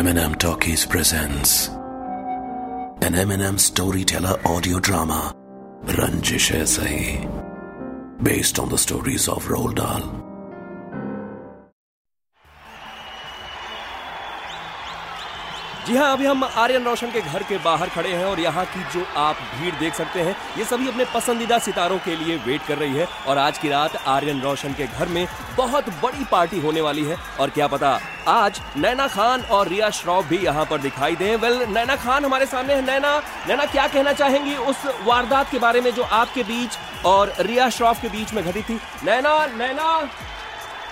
Eminem 0.00 0.34
Talkies 0.34 0.86
presents 0.86 1.68
an 3.02 3.12
Eminem 3.12 3.60
storyteller 3.60 4.40
audio 4.46 4.80
drama, 4.80 5.34
Ranjish 5.84 6.50
Sahi, 6.64 7.28
based 8.22 8.58
on 8.58 8.70
the 8.70 8.78
stories 8.78 9.28
of 9.28 9.44
Roald 9.44 9.74
Dahl. 9.74 10.29
जी 15.86 15.94
हाँ 15.96 16.12
अभी 16.12 16.26
हम 16.26 16.44
आर्यन 16.44 16.84
रोशन 16.84 17.10
के 17.10 17.20
घर 17.20 17.42
के 17.42 17.56
बाहर 17.58 17.88
खड़े 17.88 18.12
हैं 18.12 18.24
और 18.24 18.40
यहाँ 18.40 18.64
की 18.66 18.82
जो 18.92 19.04
आप 19.16 19.36
भीड़ 19.54 19.74
देख 19.74 19.94
सकते 19.94 20.20
हैं, 20.20 20.34
ये 20.58 20.64
सभी 20.64 20.88
अपने 20.88 21.04
पसंदीदा 21.14 21.58
सितारों 21.58 21.98
के 21.98 22.16
लिए 22.16 22.36
वेट 22.46 22.66
कर 22.66 22.78
रही 22.78 22.94
है 22.94 23.06
और 23.26 23.38
आज 23.38 23.58
की 23.58 23.68
रात 23.68 23.96
आर्यन 24.08 24.40
रोशन 24.40 24.72
के 24.72 24.86
घर 24.86 25.08
में 25.08 25.26
बहुत 25.56 25.88
बड़ी 26.02 26.24
पार्टी 26.32 26.60
होने 26.60 26.80
वाली 26.80 27.04
है 27.04 27.16
और 27.40 27.50
क्या 27.50 27.66
पता 27.66 27.98
आज 28.28 28.60
नैना 28.76 29.06
खान 29.08 29.42
और 29.50 29.68
रिया 29.68 29.90
श्रॉफ 29.90 30.28
भी 30.28 30.38
यहाँ 30.38 30.64
पर 30.70 30.78
दिखाई 30.78 31.16
दें। 31.16 31.36
वेल, 31.36 31.62
नैना 31.68 31.96
खान 31.96 32.24
हमारे 32.24 32.46
सामने 32.46 32.74
है। 32.74 32.84
नैना 32.86 33.18
नैना 33.48 33.64
क्या 33.66 33.86
कहना 33.88 34.12
चाहेंगी 34.12 34.56
उस 34.56 34.86
वारदात 35.04 35.50
के 35.50 35.58
बारे 35.58 35.80
में 35.80 35.90
जो 35.94 36.02
आपके 36.02 36.42
बीच 36.42 36.78
और 37.06 37.32
रिया 37.40 37.68
श्रॉफ 37.70 38.02
के 38.02 38.08
बीच 38.08 38.34
में 38.34 38.44
घटी 38.44 38.62
थी? 38.62 38.80
नैना 39.04 39.46
नैना 39.56 39.88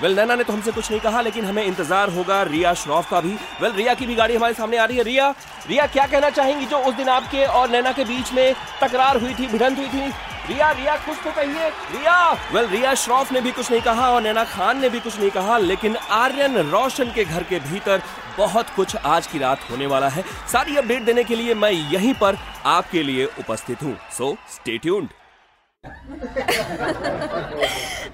वेल 0.03 0.15
नैना 0.17 0.35
ने 0.35 0.45
तो 0.45 0.53
हमसे 0.53 0.73
कुछ 0.73 0.91
नहीं 0.91 1.01
कहा, 1.01 1.21
लेकिन 1.21 1.45
हमें 1.45 1.65
इंतज़ार 1.65 2.11
होगा 2.11 2.43
रिया 2.45 2.73
श्रॉफ 2.77 3.11
का 3.11 3.21
भी। 3.21 3.35
वेल 3.61 3.73
रिया 3.73 3.95
की 3.95 4.07
भी 4.07 4.15
गाड़ी 4.15 4.35
हमारे 4.37 4.55
सामने 4.55 4.77
आ 4.77 4.85
रही 4.85 4.97
है। 4.97 5.03
रिया 5.05 5.35
रिया 5.69 5.87
क्या 5.89 6.07
कहना 6.07 6.31
चाहेंगी 6.31 6.67
जो 6.67 6.79
उस 6.81 6.95
दिन 6.95 7.09
आपके 7.11 7.45
और 7.47 7.71
नैना 7.71 7.93
के 7.93 8.05
बीच 8.05 8.33
में 8.33 8.55
तकरार 8.83 9.21
हुई 9.21 9.35
थी, 9.35 9.47
भिड़ंत 9.49 9.79
हुई 9.79 9.89
थी? 9.89 10.13
रिया 10.49 10.71
रिया 10.71 10.97
कुछ 10.97 11.17
तो 11.25 11.31
कहिए। 11.33 11.69
रिया! 11.69 12.33
वेल 12.53 12.67
रिया 12.67 12.95
श्रॉफ 12.95 13.33
ने 13.33 13.41
भी 13.41 13.51
कुछ 13.51 13.71
नहीं 13.71 13.81
कहा 13.81 14.09
और 14.11 14.23
नैना 14.23 14.45
खान 14.47 14.81
ने 14.81 14.89
भी 14.89 15.01
कुछ 15.01 15.19
नहीं 15.19 15.31
कहा, 15.31 15.59
लेकिन 15.59 15.97
आर्यन 15.97 16.57
रोशन 16.71 17.13
के 17.15 17.25
घर 17.25 17.43
के 17.43 17.59
भीतर 17.61 18.03
बहुत 18.39 18.71
कुछ 18.71 18.97
आज 18.97 19.27
की 19.27 19.39
रात 19.39 19.71
होने 19.71 19.87
वाला 19.87 20.09
है। 20.09 20.25
सारी 20.53 20.77
अपडेट 20.77 21.03
देने 21.03 21.25
के 21.25 21.37
लिए 21.37 21.55
मैं 21.55 21.71
यहीं 21.71 22.15
पर 22.15 22.39
आपके 22.67 23.03
लिए 23.03 23.25
उपस्थित 23.39 23.83
हूँ। 23.83 23.97
So 24.19 24.37
stay 24.51 24.79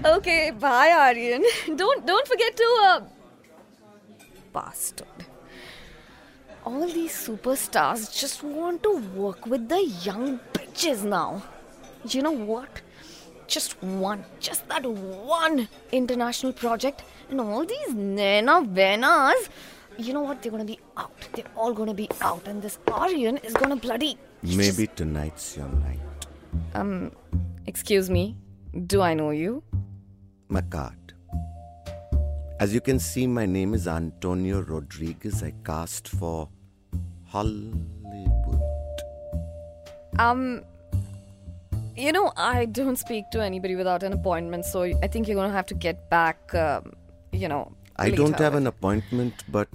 Okay, 0.05 0.51
bye, 0.51 0.91
Aryan. 0.91 1.43
Don't 1.75 2.05
don't 2.05 2.27
forget 2.27 2.55
to. 2.55 2.67
Uh... 2.83 3.01
Bastard. 4.53 5.07
All 6.63 6.87
these 6.87 7.13
superstars 7.13 8.15
just 8.15 8.43
want 8.43 8.83
to 8.83 8.97
work 9.15 9.45
with 9.45 9.67
the 9.69 9.81
young 10.03 10.39
bitches 10.53 11.03
now. 11.03 11.43
You 12.07 12.21
know 12.21 12.31
what? 12.31 12.81
Just 13.47 13.81
one, 13.83 14.25
just 14.39 14.67
that 14.69 14.85
one 14.85 15.67
international 15.91 16.53
project, 16.53 17.03
and 17.29 17.41
all 17.41 17.65
these 17.65 17.93
nana 17.93 18.61
venas. 18.61 19.49
You 19.97 20.13
know 20.13 20.21
what? 20.21 20.41
They're 20.41 20.51
gonna 20.51 20.65
be 20.65 20.79
out. 20.97 21.27
They're 21.33 21.53
all 21.55 21.73
gonna 21.73 21.93
be 21.93 22.09
out, 22.21 22.47
and 22.47 22.61
this 22.61 22.77
Aryan 22.91 23.37
is 23.37 23.53
gonna 23.53 23.75
bloody. 23.75 24.17
Maybe 24.41 24.87
tonight's 24.87 25.57
your 25.57 25.69
night. 25.69 25.99
Excuse 27.67 28.09
me. 28.09 28.35
Do 28.85 29.01
I 29.01 29.13
know 29.13 29.31
you? 29.31 29.63
My 30.49 30.61
card. 30.61 31.13
As 32.59 32.73
you 32.73 32.79
can 32.79 32.99
see, 32.99 33.25
my 33.25 33.45
name 33.45 33.73
is 33.73 33.87
Antonio 33.87 34.61
Rodriguez. 34.61 35.41
I 35.41 35.51
cast 35.63 36.07
for 36.07 36.47
Hollywood. 37.25 37.81
Um, 40.19 40.63
you 41.97 42.11
know, 42.11 42.31
I 42.37 42.65
don't 42.65 42.97
speak 42.97 43.31
to 43.31 43.41
anybody 43.41 43.75
without 43.75 44.03
an 44.03 44.13
appointment, 44.13 44.65
so 44.65 44.83
I 44.83 45.07
think 45.07 45.27
you're 45.27 45.35
gonna 45.35 45.51
have 45.51 45.65
to 45.67 45.73
get 45.73 46.09
back. 46.09 46.53
Um, 46.53 46.93
you 47.31 47.47
know, 47.47 47.71
I 47.95 48.11
don't 48.11 48.39
have 48.39 48.53
an 48.53 48.67
appointment, 48.67 49.33
but 49.49 49.69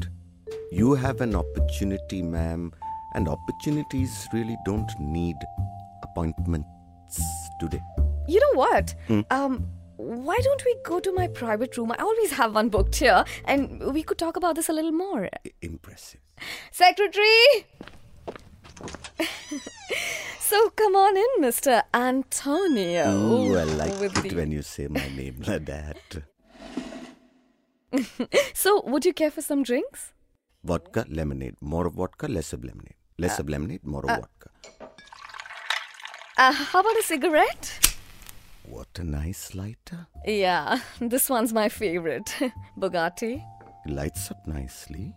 you 0.70 0.94
have 0.94 1.20
an 1.20 1.34
opportunity, 1.34 2.22
ma'am. 2.22 2.72
And 3.14 3.28
opportunities 3.28 4.28
really 4.32 4.56
don't 4.64 4.88
need 5.00 5.36
appointments 6.04 6.68
today. 7.60 7.80
You 8.26 8.40
know 8.40 8.54
what? 8.58 8.94
Hmm. 9.06 9.20
Um, 9.30 9.66
why 9.96 10.38
don't 10.42 10.64
we 10.64 10.74
go 10.84 10.98
to 10.98 11.12
my 11.12 11.28
private 11.28 11.76
room? 11.76 11.92
I 11.92 11.96
always 12.02 12.32
have 12.32 12.54
one 12.54 12.68
booked 12.70 12.96
here, 12.96 13.24
and 13.44 13.92
we 13.92 14.02
could 14.02 14.18
talk 14.18 14.36
about 14.36 14.54
this 14.56 14.68
a 14.68 14.72
little 14.72 14.92
more. 14.92 15.28
Impressive. 15.62 16.20
Secretary. 16.72 17.66
so 20.40 20.70
come 20.70 20.94
on 20.96 21.16
in, 21.16 21.26
Mr. 21.42 21.82
Antonio. 21.92 23.10
Ooh, 23.12 23.58
I 23.58 23.64
like 23.64 24.00
with 24.00 24.16
it 24.24 24.30
the- 24.30 24.36
when 24.36 24.50
you 24.50 24.62
say 24.62 24.88
my 24.88 25.06
name 25.16 25.42
like 25.46 25.66
that. 25.66 25.96
So, 28.54 28.82
would 28.86 29.04
you 29.04 29.12
care 29.12 29.32
for 29.32 29.42
some 29.42 29.64
drinks? 29.64 30.12
Vodka, 30.62 31.04
lemonade. 31.08 31.56
More 31.60 31.86
of 31.88 31.94
vodka, 31.94 32.28
less 32.28 32.52
of 32.52 32.62
lemonade. 32.64 32.94
Less 33.18 33.38
of 33.40 33.48
lemonade, 33.48 33.84
more 33.84 34.02
of 34.08 34.20
vodka. 34.20 34.50
Uh, 36.40 36.52
how 36.52 36.80
about 36.80 36.96
a 36.96 37.02
cigarette? 37.02 37.94
What 38.64 38.88
a 38.98 39.04
nice 39.04 39.54
lighter. 39.54 40.06
Yeah, 40.24 40.80
this 40.98 41.28
one's 41.28 41.52
my 41.52 41.68
favorite. 41.68 42.34
Bugatti. 42.78 43.44
It 43.84 43.90
lights 43.92 44.30
up 44.30 44.46
nicely. 44.46 45.12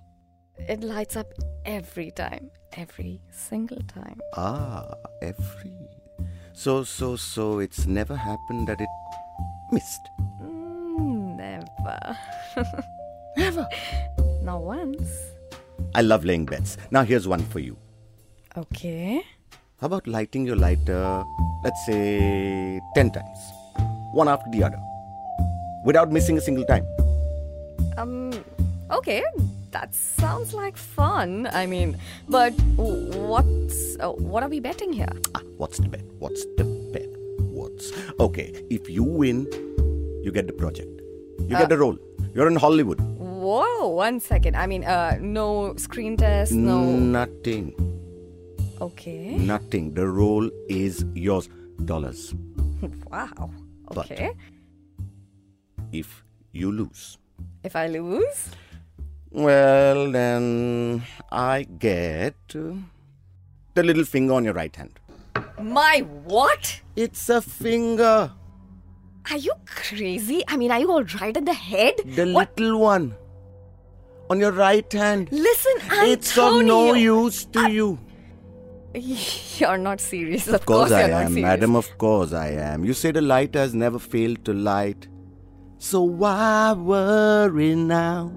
It 0.67 0.83
lights 0.83 1.15
up 1.15 1.31
every 1.65 2.11
time. 2.11 2.51
Every 2.73 3.21
single 3.31 3.81
time. 3.87 4.19
Ah, 4.35 4.95
every. 5.21 5.71
So, 6.51 6.83
so, 6.83 7.15
so 7.15 7.59
it's 7.59 7.85
never 7.87 8.17
happened 8.17 8.67
that 8.67 8.81
it 8.81 8.89
missed. 9.71 10.05
Mm, 10.41 11.37
Never. 11.37 12.17
Never. 13.37 13.65
Not 14.41 14.61
once. 14.61 15.07
I 15.95 16.01
love 16.01 16.25
laying 16.25 16.43
bets. 16.45 16.75
Now, 16.91 17.03
here's 17.03 17.29
one 17.29 17.45
for 17.45 17.59
you. 17.59 17.77
Okay. 18.57 19.23
How 19.83 19.87
about 19.87 20.07
lighting 20.07 20.45
your 20.45 20.55
lighter, 20.55 21.25
let's 21.61 21.85
say, 21.85 22.79
10 22.95 23.11
times, 23.11 23.39
one 24.13 24.29
after 24.29 24.49
the 24.49 24.63
other, 24.63 24.79
without 25.83 26.09
missing 26.09 26.37
a 26.37 26.41
single 26.41 26.63
time? 26.63 26.87
Um, 27.97 28.31
okay. 28.89 29.21
That 29.71 29.93
sounds 29.93 30.53
like 30.53 30.77
fun. 30.77 31.49
I 31.51 31.65
mean, 31.65 31.97
but 32.29 32.53
what's 32.77 33.97
uh, 33.99 34.15
what 34.15 34.41
are 34.41 34.47
we 34.47 34.61
betting 34.61 34.93
here? 34.93 35.11
Ah, 35.35 35.41
what's 35.57 35.79
the 35.79 35.89
bet? 35.89 36.05
What's 36.17 36.45
the 36.55 36.63
bet? 36.93 37.11
What's. 37.51 37.91
Okay, 38.21 38.55
if 38.69 38.89
you 38.89 39.03
win, 39.03 39.51
you 40.23 40.31
get 40.31 40.47
the 40.47 40.53
project. 40.53 40.95
You 41.39 41.59
get 41.59 41.67
the 41.67 41.77
role. 41.77 41.97
You're 42.33 42.47
in 42.47 42.55
Hollywood. 42.55 43.01
Whoa, 43.19 43.89
one 43.89 44.21
second. 44.21 44.55
I 44.55 44.65
mean, 44.65 44.85
uh, 44.85 45.17
no 45.19 45.75
screen 45.75 46.15
test, 46.15 46.53
no. 46.53 46.85
Nothing. 46.85 47.92
Okay. 48.83 49.37
Nothing. 49.37 49.93
The 49.93 50.07
role 50.07 50.49
is 50.69 51.05
yours. 51.13 51.49
Dollars. 51.85 52.33
Wow. 53.11 53.49
But- 53.93 54.11
Okay. 54.11 54.31
If 55.91 56.23
you 56.51 56.71
lose. 56.71 57.17
If 57.63 57.75
I 57.75 57.87
lose, 57.87 58.49
Well, 59.31 60.11
then 60.11 61.03
I 61.31 61.63
get 61.83 62.35
the 62.53 63.83
little 63.89 64.03
finger 64.05 64.33
on 64.33 64.43
your 64.43 64.53
right 64.53 64.75
hand. 64.75 64.99
my 65.61 65.99
what? 66.33 66.81
It's 66.95 67.29
a 67.29 67.41
finger. 67.41 68.31
Are 69.31 69.37
you 69.37 69.53
crazy? 69.65 70.43
I 70.47 70.57
mean, 70.57 70.71
are 70.71 70.79
you 70.79 70.91
all 70.91 71.03
right 71.21 71.35
at 71.41 71.45
the 71.45 71.53
head? 71.53 71.95
The 72.05 72.31
what? 72.33 72.59
little 72.59 72.79
one. 72.81 73.15
On 74.29 74.39
your 74.39 74.51
right 74.51 74.91
hand. 74.91 75.29
Listen, 75.31 75.73
Antonio. 75.83 76.11
It's 76.13 76.37
of 76.37 76.65
no 76.65 76.93
use 76.93 77.45
to 77.57 77.69
you. 77.71 77.99
You're 79.59 79.77
not 79.77 79.99
serious. 79.99 80.47
Of, 80.47 80.55
Of 80.55 80.65
course, 80.65 80.91
I 80.91 81.01
am, 81.09 81.27
serious. 81.29 81.41
madam. 81.41 81.75
Of 81.75 81.97
course 81.97 82.31
I 82.33 82.49
am. 82.49 82.85
You 82.85 82.93
say 82.93 83.11
the 83.11 83.21
light 83.21 83.55
has 83.55 83.73
never 83.73 83.97
failed 83.99 84.43
to 84.45 84.53
light. 84.53 85.07
So 85.79 86.01
why 86.03 86.73
worry 86.73 87.75
now? 87.75 88.31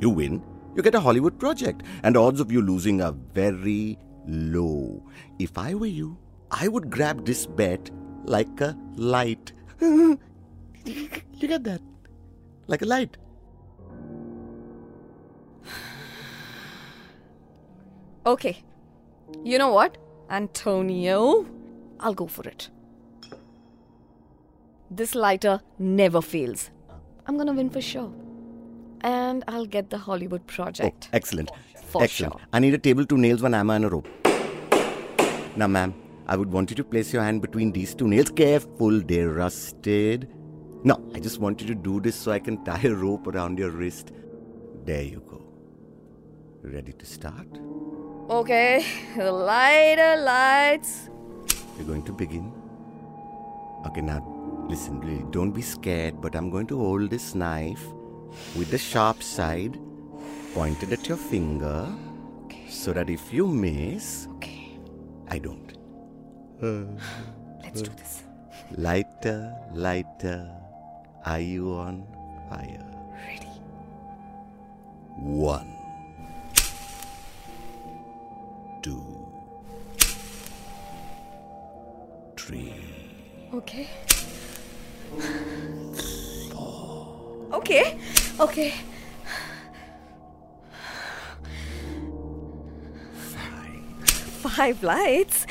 You 0.00 0.10
win, 0.10 0.42
you 0.74 0.82
get 0.82 0.94
a 0.94 1.00
Hollywood 1.00 1.38
project, 1.38 1.82
and 2.02 2.16
odds 2.16 2.40
of 2.40 2.50
you 2.50 2.62
losing 2.62 3.00
are 3.00 3.12
very 3.32 3.98
low. 4.26 5.02
If 5.38 5.56
I 5.58 5.74
were 5.74 5.86
you, 5.86 6.16
I 6.50 6.68
would 6.68 6.90
grab 6.90 7.24
this 7.24 7.46
bet 7.46 7.90
like 8.24 8.60
a 8.60 8.76
light. 8.96 9.52
you 9.80 10.18
get 11.40 11.62
that? 11.64 11.80
Like 12.66 12.82
a 12.82 12.86
light. 12.86 13.16
Okay. 18.26 18.62
You 19.42 19.58
know 19.58 19.72
what? 19.72 19.98
Antonio, 20.30 21.46
I'll 22.00 22.14
go 22.14 22.26
for 22.26 22.42
it. 22.48 22.70
This 24.90 25.14
lighter 25.14 25.60
never 25.78 26.20
fails. 26.22 26.70
I'm 27.26 27.36
gonna 27.36 27.52
win 27.52 27.70
for 27.70 27.80
sure. 27.80 28.12
And 29.00 29.44
I'll 29.48 29.66
get 29.66 29.90
the 29.90 29.98
Hollywood 29.98 30.42
Oh, 30.48 30.52
project. 30.54 31.08
excellent. 31.12 31.50
For 31.86 32.02
excellent. 32.02 32.34
sure. 32.34 32.40
I 32.52 32.58
need 32.58 32.74
a 32.74 32.78
table, 32.78 33.04
two 33.04 33.18
nails, 33.18 33.42
one 33.42 33.52
hammer, 33.52 33.74
and 33.74 33.84
a 33.84 33.88
rope. 33.88 34.08
Now, 35.56 35.66
ma'am, 35.66 35.94
I 36.26 36.36
would 36.36 36.50
want 36.50 36.70
you 36.70 36.76
to 36.76 36.84
place 36.84 37.12
your 37.12 37.22
hand 37.22 37.42
between 37.42 37.70
these 37.72 37.94
two 37.94 38.08
nails. 38.08 38.30
Careful, 38.30 39.00
they're 39.00 39.28
rusted. 39.30 40.28
No, 40.84 41.02
I 41.14 41.20
just 41.20 41.38
want 41.38 41.60
you 41.60 41.66
to 41.68 41.74
do 41.74 42.00
this 42.00 42.14
so 42.16 42.32
I 42.32 42.38
can 42.38 42.64
tie 42.64 42.80
a 42.84 42.94
rope 42.94 43.26
around 43.26 43.58
your 43.58 43.70
wrist. 43.70 44.12
There 44.84 45.02
you 45.02 45.22
go. 45.28 45.42
Ready 46.62 46.92
to 46.92 47.06
start? 47.06 47.46
Okay, 48.30 48.82
lighter 49.16 50.16
lights. 50.16 51.10
We're 51.76 51.84
going 51.84 52.04
to 52.04 52.12
begin. 52.12 52.52
Okay, 53.86 54.00
now 54.00 54.24
listen, 54.66 54.98
really, 55.00 55.26
don't 55.30 55.50
be 55.50 55.60
scared, 55.60 56.22
but 56.22 56.34
I'm 56.34 56.48
going 56.48 56.66
to 56.68 56.78
hold 56.78 57.10
this 57.10 57.34
knife 57.34 57.84
with 58.56 58.70
the 58.70 58.78
sharp 58.78 59.22
side 59.22 59.78
pointed 60.54 60.92
at 60.92 61.06
your 61.06 61.18
finger 61.18 61.86
so 62.68 62.94
that 62.94 63.10
if 63.10 63.30
you 63.30 63.46
miss, 63.46 64.26
Okay, 64.36 64.78
I 65.28 65.38
don't. 65.38 65.76
Uh, 66.62 66.84
let's 67.62 67.82
do 67.82 67.90
uh. 67.90 67.94
this. 67.96 68.22
Lighter, 68.78 69.54
lighter, 69.74 70.50
are 71.26 71.40
you 71.40 71.72
on 71.72 72.06
fire? 72.48 72.86
Ready. 73.26 73.52
One, 75.18 75.83
Okay. 83.58 83.88
Okay, 87.52 87.98
okay. 88.40 88.74
Five 93.14 94.50
Five 94.56 94.82
lights. 94.82 95.46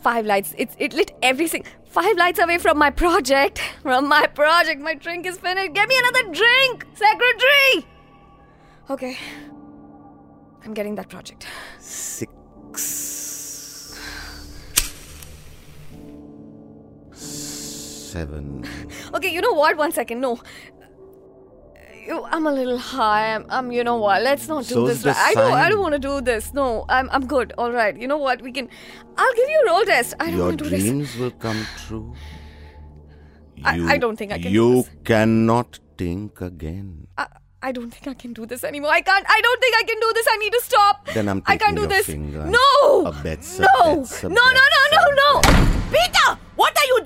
Five 0.00 0.26
lights. 0.26 0.54
It's 0.56 0.76
it 0.78 0.92
lit 0.92 1.10
everything. 1.22 1.64
Five 1.86 2.16
lights 2.16 2.38
away 2.38 2.58
from 2.58 2.78
my 2.78 2.90
project. 2.90 3.58
From 3.82 4.08
my 4.08 4.28
project. 4.28 4.80
My 4.80 4.94
drink 4.94 5.26
is 5.26 5.36
finished. 5.36 5.72
Get 5.74 5.88
me 5.88 5.96
another 5.98 6.32
drink, 6.32 6.86
secretary. 6.94 7.86
Okay. 8.90 9.16
I'm 10.64 10.72
getting 10.72 10.94
that 10.94 11.08
project. 11.08 11.48
six, 11.80 12.28
seven. 18.18 18.64
Okay, 19.14 19.30
you 19.36 19.40
know 19.46 19.52
what? 19.62 19.76
One 19.76 19.92
second. 20.00 20.20
No. 20.28 20.38
I'm 22.32 22.46
a 22.46 22.52
little 22.52 22.76
high. 22.86 23.34
I'm, 23.34 23.44
I'm. 23.48 23.72
You 23.72 23.82
know 23.88 23.96
what? 23.96 24.22
Let's 24.22 24.46
not 24.46 24.64
do 24.70 24.74
So's 24.74 24.88
this. 24.88 25.02
the 25.04 25.14
I 25.28 25.32
don't. 25.34 25.52
I 25.66 25.68
don't 25.70 25.80
want 25.84 25.94
to 25.98 26.02
do 26.06 26.14
this. 26.30 26.52
No, 26.58 26.66
I'm. 26.96 27.08
I'm 27.18 27.26
good. 27.34 27.54
All 27.56 27.72
right. 27.76 27.96
You 28.04 28.06
know 28.12 28.18
what? 28.24 28.42
We 28.48 28.52
can. 28.58 28.68
I'll 29.16 29.34
give 29.38 29.48
you 29.54 29.62
a 29.64 29.70
roll 29.70 29.84
test. 29.92 30.12
I 30.20 30.26
don't 30.26 30.36
Your 30.36 30.46
want 30.48 30.58
to 30.58 30.64
do 30.64 30.70
this. 30.74 30.82
dreams 30.84 31.16
will 31.22 31.30
come 31.46 31.62
true. 31.86 32.12
I- 33.64 33.94
I 33.94 33.96
don't 34.04 34.16
think 34.22 34.32
I 34.32 34.38
can 34.38 34.52
do 34.52 34.58
You 34.58 34.68
this. 34.82 34.90
cannot 35.12 35.78
think 35.96 36.40
again. 36.50 37.06
I, 37.16 37.26
I 37.62 37.72
don't 37.72 37.90
think 37.94 38.06
I 38.14 38.14
can 38.22 38.34
do 38.34 38.44
this 38.52 38.64
anymore. 38.70 38.90
I 38.90 39.00
can't. 39.00 39.24
I 39.36 39.40
don't 39.48 39.60
think 39.66 39.74
I 39.82 39.84
can 39.92 39.98
do 40.06 40.12
this. 40.20 40.26
I 40.30 40.36
need 40.44 40.52
to 40.52 40.62
stop. 40.70 41.06
Then 41.14 41.28
I'm 41.34 41.42
I 41.46 41.56
can't 41.56 41.60
taking 41.60 41.74
do 41.76 41.80
your 41.82 41.88
this. 41.96 42.06
finger. 42.06 42.44
No. 42.58 43.06
A 43.06 43.12
bet's 43.22 43.58
a 43.60 43.62
no. 43.62 43.68
a 43.84 44.28
no. 44.28 44.44
No. 44.58 44.64
No. 44.74 44.82
No. 44.96 45.04
a 45.12 45.14
No. 45.22 45.30
bet. 45.40 45.56
Peter, 45.94 46.28
you 46.32 46.43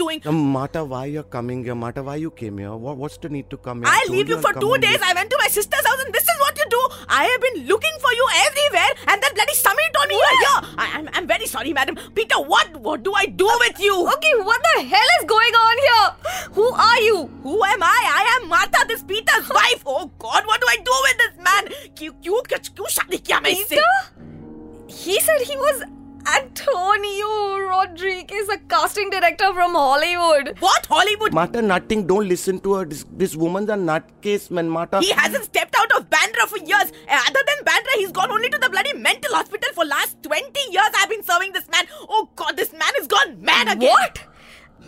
doing? 0.08 0.22
Uh, 0.26 0.32
Mata, 0.32 0.84
why 0.84 1.06
you're 1.06 1.24
coming 1.36 1.64
here? 1.64 1.76
Mata, 1.76 2.02
why 2.04 2.16
you 2.16 2.32
came 2.32 2.58
here? 2.58 2.74
What, 2.74 2.98
what's 2.98 3.18
the 3.18 3.30
need 3.30 3.50
to 3.50 3.58
come 3.58 3.82
here? 3.84 3.92
I 3.92 4.00
told 4.06 4.18
leave 4.18 4.30
you 4.30 4.36
I'll 4.38 4.42
for 4.42 4.54
come 4.54 4.62
two 4.62 4.72
on 4.74 4.80
days. 4.82 4.94
this- 4.94 5.02
I 5.10 5.14
went 5.14 5.30
to 5.30 5.38
my 5.42 5.48
sister's 5.48 5.86
house 5.86 6.04
and 6.06 6.14
this 6.14 6.24
is 6.24 6.38
what 6.46 6.58
you 6.58 6.66
do. 6.70 6.82
I 7.10 7.24
have 7.26 7.42
been 7.42 7.68
looking 7.68 7.98
for 8.06 8.14
you 8.20 8.28
everywhere 8.48 8.92
and 9.08 9.22
that 9.24 9.34
bloody 9.36 9.54
Samir 9.54 9.90
told 9.98 10.08
me 10.08 10.16
you're 10.22 10.40
here. 10.44 10.76
I, 10.78 10.86
I'm, 11.00 11.10
I'm 11.14 11.28
very 11.28 11.46
sorry, 11.48 11.74
madam. 11.74 11.98
Peter, 12.16 12.40
what, 12.54 12.76
what 12.78 13.04
do 13.04 13.14
I 13.14 13.26
do 13.26 13.50
with 13.66 13.80
you? 13.80 13.96
Okay. 14.16 14.34
What 14.52 14.62
the 14.76 14.84
hell 14.84 15.10
is 15.20 15.26
going 15.26 15.54
on 15.66 15.78
here? 15.88 16.06
Who 16.54 16.68
are 16.90 17.00
you? 17.02 17.18
Who 17.44 17.64
am 17.64 17.84
I? 17.84 18.00
I 18.20 18.40
am 18.42 18.50
Martha, 18.50 18.86
this 18.88 19.04
Peter's 19.04 19.50
wife. 19.50 19.84
Oh 19.86 20.12
God, 20.20 20.46
what 20.46 20.62
do 20.62 20.68
I 20.70 20.78
do 20.78 20.96
with 21.08 21.18
this 21.18 21.44
man? 21.44 21.64
क्यों 21.98 22.12
क्यों 22.24 22.42
क्यों 22.50 22.88
शादी 22.98 23.18
किया 23.18 23.40
मैं 23.42 23.52
इससे? 23.52 23.76
Peter? 23.76 23.94
He 24.88 25.20
said 25.20 25.42
he 25.42 25.56
was 25.58 25.84
Antonio 26.37 27.59
Rodriguez, 27.69 28.49
a 28.51 28.59
casting 28.69 29.09
director 29.11 29.53
from 29.55 29.73
Hollywood. 29.73 30.57
What 30.61 30.85
Hollywood? 30.87 31.33
Mata, 31.33 31.63
nothing. 31.63 32.07
Don't 32.07 32.29
listen 32.29 32.61
to 32.61 32.75
her. 32.75 32.85
This, 32.85 33.05
this 33.13 33.35
woman's 33.35 33.71
a 33.71 33.75
nutcase, 33.75 34.51
man. 34.51 34.69
Mata. 34.69 35.01
He 35.01 35.11
hasn't 35.13 35.45
stepped 35.45 35.75
out 35.79 35.91
of 35.97 36.11
Bandra 36.11 36.47
for 36.47 36.59
years. 36.59 36.93
Uh, 37.09 37.21
Other 37.29 37.41
than 37.47 37.65
Bandra, 37.65 37.95
he's 37.97 38.13
gone 38.13 38.31
only 38.31 38.51
to 38.51 38.59
the 38.59 38.69
bloody 38.69 38.93
mental 38.93 39.35
hospital 39.35 39.71
for 39.75 39.85
last 39.85 40.23
20 40.23 40.43
years. 40.71 40.91
I've 40.99 41.09
been 41.09 41.23
serving 41.23 41.53
this 41.53 41.69
man. 41.71 41.87
Oh 42.09 42.29
God, 42.37 42.57
this 42.57 42.73
man 42.73 42.93
has 42.99 43.07
gone 43.07 43.43
mad 43.43 43.69
again. 43.69 43.89
What? 43.89 44.21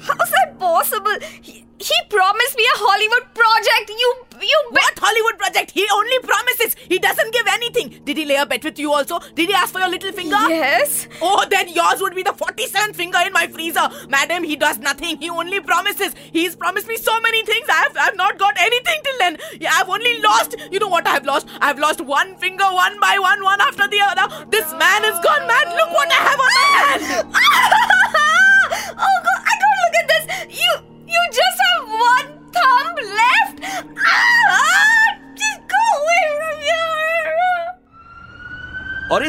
How's 0.01 0.31
that 0.31 0.59
possible? 0.59 1.17
He, 1.43 1.65
he 1.79 1.95
promised 2.11 2.57
me 2.57 2.65
a 2.65 2.77
Hollywood 2.77 3.35
project. 3.35 3.89
You, 3.89 4.15
you. 4.43 4.61
What 4.71 4.99
Hollywood 4.99 5.39
project? 5.39 5.71
He 5.73 5.87
only 5.93 6.19
promises. 6.21 6.77
He 6.89 6.99
doesn't 6.99 7.33
give 7.33 7.47
anything. 7.49 8.03
Did 8.05 8.17
he 8.19 8.25
lay 8.27 8.37
a 8.37 8.45
bet 8.47 8.65
with 8.65 8.79
you 8.79 8.93
also? 8.93 9.19
Did 9.35 9.49
he 9.49 9.55
ask 9.55 9.73
for 9.73 9.79
your 9.81 9.89
little 9.89 10.13
finger? 10.13 10.37
Yes. 10.49 11.09
Oh, 11.23 11.45
then 11.51 11.69
yours 11.69 12.01
would 12.01 12.15
be 12.15 12.23
the 12.23 12.33
47th 12.33 12.97
finger 12.97 13.19
in 13.27 13.33
my 13.33 13.47
freezer. 13.47 13.89
Madam, 14.09 14.45
he 14.45 14.57
does 14.57 14.79
nothing. 14.79 15.17
He 15.19 15.31
only 15.31 15.61
promises. 15.61 16.15
He's 16.33 16.55
promised 16.55 16.87
me 16.87 16.97
so 16.97 17.19
many 17.21 17.45
things. 17.45 17.67
I've, 17.71 17.97
I've 17.99 18.17
not 18.17 18.39
got 18.39 18.57
anything 18.61 19.01
till 19.05 19.19
then. 19.19 19.39
Yeah, 19.61 19.71
I've 19.75 19.89
only 19.89 20.21
lost. 20.21 20.57
You 20.71 20.79
know 20.81 20.89
what 20.89 21.07
I've 21.07 21.25
lost? 21.25 21.47
I've 21.61 21.79
lost 21.79 22.01
one 22.01 22.37
finger 22.37 22.65
one 22.65 23.01
by 23.01 23.19
one, 23.19 23.43
one 23.43 23.61
after 23.61 23.89
the 23.89 24.01
other. 24.01 24.47
This 24.51 24.71
man 24.73 25.05
has 25.05 25.19
gone 25.25 25.47
mad. 25.47 25.69
Look 25.77 25.91
what 25.93 26.11
I 26.11 26.21
have 26.29 26.41
on 26.41 26.53
my 26.61 26.67
hand. 27.09 27.20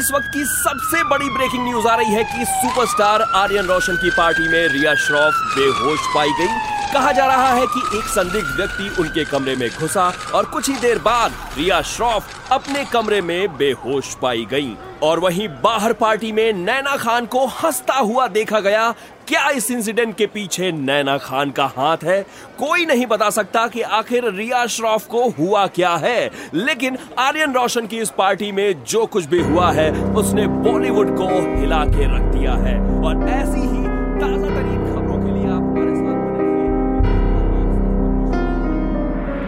इस 0.02 0.12
वक्त 0.12 0.28
की 0.34 0.44
सबसे 0.46 1.04
बड़ी 1.04 1.30
breaking 1.30 1.64
news 1.64 1.88
आ 1.88 1.96
रही 1.96 2.14
है 2.14 2.24
कि 2.24 2.46
superstar 2.46 3.22
Aryan 3.36 3.66
रोशन 3.66 3.96
की 3.96 4.10
party 4.10 4.48
में 4.48 4.68
रिया 4.68 4.94
श्रॉफ 4.98 5.34
बेहोश 5.56 6.08
पाई 6.16 6.32
गई। 6.40 6.48
कहा 6.94 7.12
जा 7.12 7.26
रहा 7.26 7.52
है 7.54 7.66
कि 7.68 7.98
एक 7.98 8.08
संदिग्ध 8.10 8.56
व्यक्ति 8.58 8.90
उनके 9.02 9.26
कमरे 9.26 9.56
में 9.56 9.70
घुसा 9.70 10.12
और 10.36 10.46
कुछ 10.46 10.70
ही 10.70 10.76
देर 10.78 11.00
बाद 11.00 11.34
रिया 11.58 11.82
श्रॉफ 11.88 12.52
अपने 12.52 12.86
कमरे 12.86 13.22
में 13.22 13.58
बेहोश 13.58 14.16
पाई 14.22 14.46
गई। 14.52 14.76
और 15.04 15.20
वहीं 15.20 15.48
बाहर 15.48 15.94
पार्टी 15.94 16.32
में 16.32 16.54
नैना 16.54 16.96
खान 16.98 17.26
को 17.26 17.46
हंसता 17.46 17.94
हुआ 17.94 18.28
देखा 18.28 18.60
गया। 18.60 18.92
क्या 19.28 19.50
इस 19.50 19.72
इंसिडेंट 19.72 20.16
के 20.16 20.26
पीछे 20.26 20.72
नैना 20.72 21.18
खान 21.18 21.52
का 21.52 21.66
हाथ 21.66 21.98
है? 22.04 22.22
कोई 22.60 22.86
नहीं 22.86 23.06
बता 23.06 23.30
सकता 23.30 23.68
कि 23.68 23.82
आखिर 23.82 24.32
रिया 24.32 24.66
श्रॉफ 24.66 25.06
को 25.06 25.30
हुआ 25.30 25.68
क्या 25.68 25.96
है। 25.96 26.32
लेकिन 26.54 26.98
आर्यन 27.20 27.54
रोशन 27.54 27.88
की 27.88 27.98
इस 27.98 28.10
पार्टी 28.10 28.52
में 28.52 28.84
जो 28.84 29.06
कुछ 29.06 29.26
भी 29.26 29.42
हुआ 29.42 29.72
है, 29.72 29.92
उसने 29.92 30.48
बॉलीवुड 30.48 31.18
को 31.18 31.28
हिला 31.60 31.86
के 31.86 32.16
रख 32.16 32.22
दिया 32.22 32.54
है। 32.54 32.80
और 33.04 33.30
ऐसी 33.30 33.60
ही 33.60 33.84
ताज़ा 34.20 34.50
तरीन 34.50 34.86
खबरों 34.94 35.20
के 35.26 35.32
लिए 35.34 35.52
आप 35.52 35.62
हमारे 35.62 35.96
साथ 35.96 36.18
बने 36.26 36.50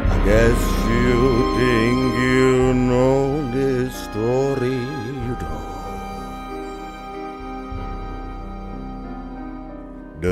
I 0.05 0.17
guess 0.25 0.61
you 0.89 1.21
think 1.57 1.99
you 2.23 2.72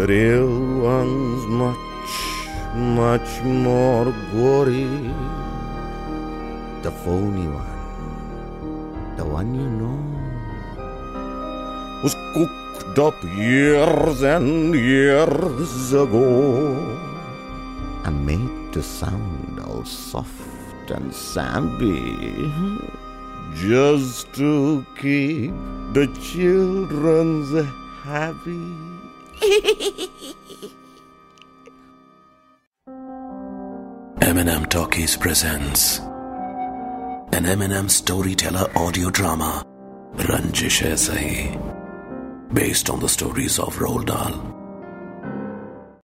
The 0.01 0.07
real 0.07 0.81
one's 0.81 1.45
much, 1.45 1.77
much 2.73 3.43
more 3.43 4.11
gory. 4.33 5.13
The 6.81 6.89
phony 6.89 7.47
one, 7.47 9.15
the 9.15 9.23
one 9.23 9.53
you 9.53 9.69
know, 9.69 10.01
was 12.01 12.15
cooked 12.33 12.97
up 12.97 13.13
years 13.37 14.23
and 14.23 14.73
years 14.73 15.93
ago 15.93 16.73
and 18.03 18.25
made 18.25 18.73
to 18.73 18.81
sound 18.81 19.59
all 19.59 19.85
soft 19.85 20.89
and 20.89 21.13
sappy 21.13 22.51
just 23.53 24.33
to 24.33 24.83
keep 24.99 25.53
the 25.93 26.07
children's 26.19 27.53
happy. 28.03 29.10
Eminem 34.21 34.69
Talkies 34.69 35.17
presents 35.17 35.97
an 35.97 37.45
Eminem 37.45 37.89
storyteller 37.89 38.69
audio 38.75 39.09
drama, 39.09 39.65
Ranjish 40.13 40.83
Sahi, 40.93 41.57
based 42.53 42.91
on 42.91 42.99
the 42.99 43.09
stories 43.09 43.57
of 43.57 43.75
Roald 43.77 44.05
Dahl. 44.05 44.50